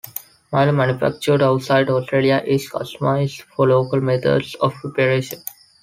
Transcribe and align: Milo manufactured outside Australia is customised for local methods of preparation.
Milo 0.51 0.71
manufactured 0.73 1.43
outside 1.43 1.87
Australia 1.87 2.41
is 2.43 2.67
customised 2.67 3.41
for 3.43 3.67
local 3.69 4.01
methods 4.01 4.55
of 4.55 4.73
preparation. 4.73 5.37